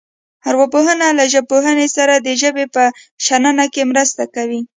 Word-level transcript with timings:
ارواپوهنه 0.49 1.07
له 1.17 1.23
ژبپوهنې 1.33 1.87
سره 1.95 2.13
د 2.17 2.27
ژبې 2.41 2.65
په 2.75 2.83
شننه 3.25 3.65
کې 3.73 3.83
مرسته 3.91 4.23
کوي 4.35 4.61